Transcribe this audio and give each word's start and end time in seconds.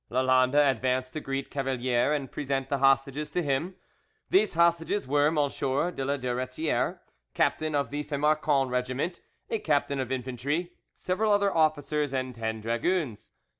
Lalande 0.09 0.57
advanced 0.57 1.13
to 1.13 1.19
greet 1.19 1.51
Cavalier 1.51 2.11
and 2.11 2.31
present 2.31 2.69
the 2.69 2.79
hostages 2.79 3.29
to 3.29 3.43
him. 3.43 3.75
These 4.31 4.55
hostages 4.55 5.07
were 5.07 5.27
M. 5.27 5.35
de 5.35 6.03
La 6.05 6.17
Duretiere, 6.17 7.01
captain 7.35 7.75
of 7.75 7.91
the 7.91 8.03
Fimarcon 8.03 8.71
regiment, 8.71 9.21
a 9.51 9.59
captain 9.59 9.99
of 9.99 10.11
infantry, 10.11 10.73
several 10.95 11.31
other 11.31 11.53
officers, 11.55 12.15
and 12.15 12.33
ten 12.33 12.61
dragoons. 12.61 13.29